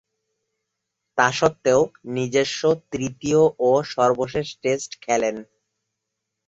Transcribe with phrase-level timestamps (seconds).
[1.17, 1.81] তাসত্ত্বেও,
[2.15, 2.61] নিজস্ব
[2.91, 5.35] তৃতীয় ও সর্বশেষ টেস্ট খেলেন।